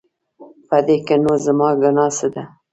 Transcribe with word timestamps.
په 0.67 0.77
دې 0.87 0.97
کې 1.05 1.15
نو 1.23 1.33
زما 1.45 1.69
ګناه 1.81 2.11
څه 2.17 2.27
ده؟ 2.33 2.43